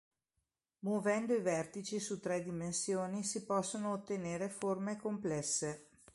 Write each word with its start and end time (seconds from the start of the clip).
Muovendo 0.79 1.35
i 1.35 1.41
vertici 1.43 1.99
su 1.99 2.19
tre 2.19 2.41
dimensioni 2.41 3.23
si 3.23 3.45
possono 3.45 3.91
ottenere 3.91 4.49
forme 4.49 4.97
complesse. 4.97 5.89